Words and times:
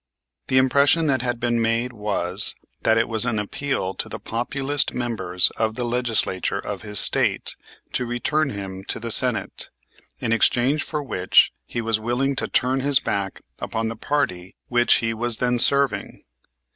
The 0.47 0.57
impression 0.57 1.05
that 1.05 1.21
had 1.21 1.39
been 1.39 1.61
made 1.61 1.93
was, 1.93 2.55
that 2.81 2.97
it 2.97 3.07
was 3.07 3.23
an 3.23 3.37
appeal 3.37 3.93
to 3.93 4.09
the 4.09 4.17
Populist 4.17 4.95
members 4.95 5.51
of 5.57 5.75
the 5.75 5.83
Legislature 5.83 6.57
of 6.57 6.81
his 6.81 6.97
State 6.97 7.55
to 7.93 8.07
return 8.07 8.49
him 8.49 8.83
to 8.85 8.99
the 8.99 9.11
Senate, 9.11 9.69
in 10.17 10.31
exchange 10.33 10.81
for 10.81 11.03
which 11.03 11.53
he 11.67 11.81
was 11.81 11.99
willing 11.99 12.35
to 12.37 12.47
turn 12.47 12.79
his 12.79 12.99
back 12.99 13.41
upon 13.59 13.89
the 13.89 13.95
party 13.95 14.55
which 14.69 14.95
he 15.05 15.13
was 15.13 15.37
then 15.37 15.59
serving. 15.59 16.23